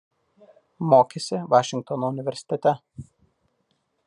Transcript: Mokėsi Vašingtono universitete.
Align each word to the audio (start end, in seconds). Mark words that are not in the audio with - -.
Mokėsi 0.93 1.43
Vašingtono 1.55 2.11
universitete. 2.15 2.77